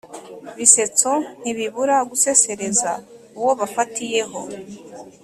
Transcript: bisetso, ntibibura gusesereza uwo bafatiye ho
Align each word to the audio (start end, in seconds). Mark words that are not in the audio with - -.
bisetso, 0.57 1.11
ntibibura 1.41 1.95
gusesereza 2.09 2.91
uwo 3.39 3.51
bafatiye 3.59 4.21
ho 4.29 4.41